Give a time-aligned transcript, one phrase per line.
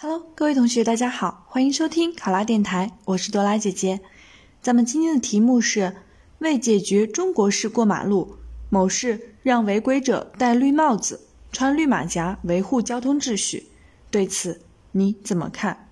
[0.00, 4.00] Hello，各位同学，大家好，欢迎收听考拉电台，我是多拉姐姐。
[4.62, 5.96] 咱们今天的题目是：
[6.38, 8.36] 为解决中国式过马路，
[8.70, 13.66] 某市让违规者戴绿帽子、穿绿马甲维护交通秩序，
[14.08, 14.60] 对此
[14.92, 15.88] 你怎么看？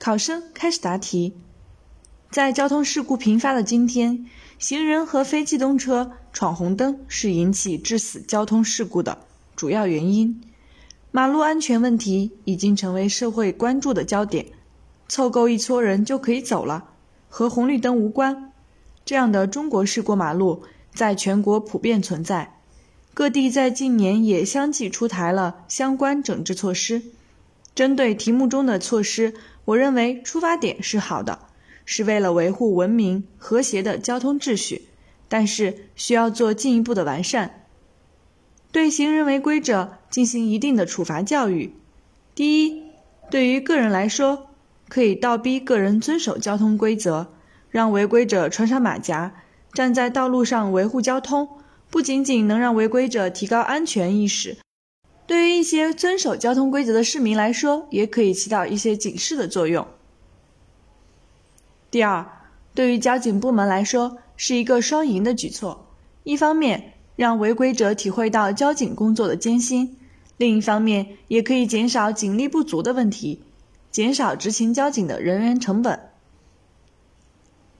[0.00, 1.36] 考生开始答题。
[2.32, 4.26] 在交通事故频发的今天，
[4.58, 9.18] 行人和非机动车闯红灯是引起致死交通事故的
[9.54, 10.42] 主要原因。
[11.16, 14.44] 马路安全问题已经成为社会关注的焦点，
[15.08, 16.90] 凑够一撮人就可以走了，
[17.30, 18.52] 和红绿灯无关。
[19.02, 20.62] 这样的中国式过马路
[20.94, 22.60] 在全国普遍存在，
[23.14, 27.00] 各地在近年也相继出台了相关整治措施。
[27.74, 29.32] 针对题目中的措施，
[29.64, 31.38] 我认为出发点是好的，
[31.86, 34.82] 是为了维护文明和谐的交通秩序，
[35.30, 37.62] 但是需要做进一步的完善。
[38.76, 41.72] 对行人违规者进行一定的处罚教育。
[42.34, 42.82] 第一，
[43.30, 44.48] 对于个人来说，
[44.86, 47.28] 可以倒逼个人遵守交通规则，
[47.70, 49.32] 让违规者穿上马甲，
[49.72, 51.48] 站在道路上维护交通，
[51.88, 54.58] 不仅仅能让违规者提高安全意识，
[55.26, 59.88] 对于一些遵守交通规则的市民来说，也可以起到一些警示的作用。
[61.90, 62.26] 第二，
[62.74, 65.86] 对于交警部门来说，是一个双赢的举措，
[66.24, 66.92] 一方面。
[67.16, 69.96] 让违规者体会到交警工作的艰辛，
[70.36, 73.42] 另一方面也可以减少警力不足的问题，
[73.90, 76.10] 减少执勤交警的人员成本。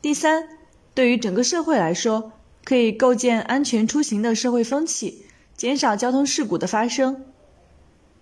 [0.01, 0.49] 第三，
[0.95, 2.33] 对于整个社会来说，
[2.65, 7.25] 可以构建安全出行的社会风气，减少交通事故的发生。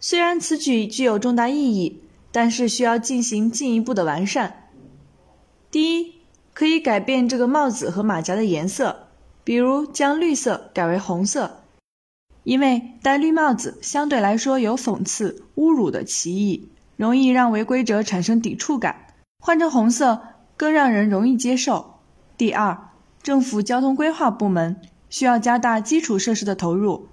[0.01, 2.01] 虽然此举具有重大意义，
[2.33, 4.69] 但是需要进行进一步的完善。
[5.71, 6.15] 第一，
[6.53, 9.04] 可以改变这个帽子和马甲的颜色。
[9.45, 11.61] 比如将绿色改为红色，
[12.43, 19.07] 因为戴绿帽子相对来说有讽刺、侮辱的歧义，容易让违规者产生抵触感。
[19.39, 20.23] 换成红色
[20.57, 22.01] 更让人容易接受。
[22.39, 22.89] 第二，
[23.23, 24.81] 政府交通规划部门
[25.11, 27.09] 需要加大基础设施的投入，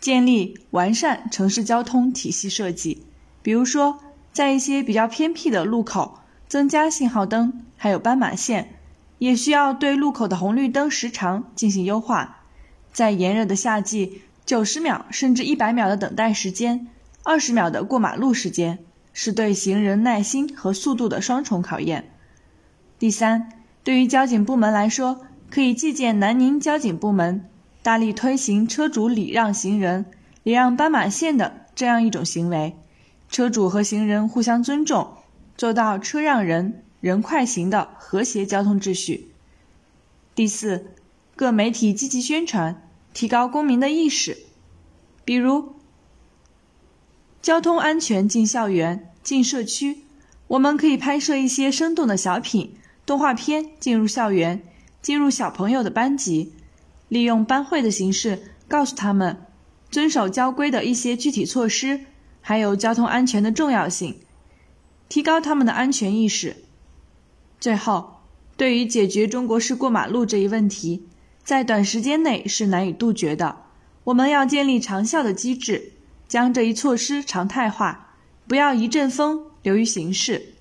[0.00, 3.04] 建立完善城市交通体系设计。
[3.42, 3.98] 比如说，
[4.32, 8.71] 在一些比较偏僻的路口增加信号灯，还有斑马线。
[9.22, 12.38] 也需要对路口的红绿灯时长进行优化，
[12.92, 16.88] 在炎热的夏季，九十秒甚至一百秒的等待时间，
[17.22, 18.80] 二十秒的过马路时间，
[19.12, 22.10] 是对行人耐心和速度的双重考验。
[22.98, 23.48] 第三，
[23.84, 27.48] 对于交警部门来说，可以借鉴南宁交警部门，
[27.80, 30.04] 大力推行车主礼让行人、
[30.42, 32.74] 礼让斑马线的这样一种行为，
[33.28, 35.18] 车主和行人互相尊重，
[35.56, 36.82] 做到车让人。
[37.02, 39.32] 人快行的和谐交通秩序。
[40.36, 40.92] 第四，
[41.34, 44.38] 各媒体积极宣传，提高公民的意识。
[45.24, 45.74] 比如，
[47.42, 50.04] 交通安全进校园、进社区，
[50.46, 54.62] 我们可以拍摄一些生动的小品、动画片进入校园，
[55.02, 56.52] 进入小朋友的班级，
[57.08, 59.44] 利用班会的形式告诉他们
[59.90, 62.02] 遵守交规的一些具体措施，
[62.40, 64.20] 还有交通安全的重要性，
[65.08, 66.58] 提高他们的安全意识。
[67.62, 68.14] 最后，
[68.56, 71.06] 对于解决中国式过马路这一问题，
[71.44, 73.58] 在短时间内是难以杜绝的。
[74.02, 75.92] 我们要建立长效的机制，
[76.26, 78.16] 将这一措施常态化，
[78.48, 80.54] 不要一阵风流于形式。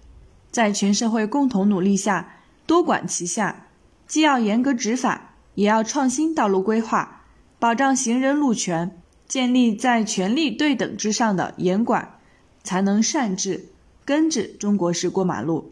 [0.52, 2.36] 在全社会共同努力下，
[2.68, 3.66] 多管齐下，
[4.06, 7.24] 既要严格执法，也要创新道路规划，
[7.58, 8.96] 保障行人路权，
[9.28, 12.20] 建立在权力对等之上的严管，
[12.64, 13.70] 才能善治、
[14.06, 15.72] 根治中国式过马路。